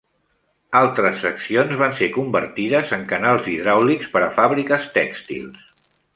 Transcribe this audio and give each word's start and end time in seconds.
Altres 0.77 1.19
seccions 1.25 1.75
van 1.81 1.93
ser 1.99 2.07
convertides 2.15 2.95
en 2.99 3.05
canals 3.13 3.51
hidràulics 3.53 4.09
per 4.17 4.25
a 4.29 4.31
fàbriques 4.41 4.89
tèxtils. 4.99 5.71